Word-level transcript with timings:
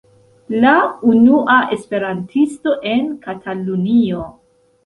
La 0.63 0.71
unua 1.11 1.59
Esperantisto 1.77 2.75
en 2.95 3.07
Katalunio. 3.27 4.27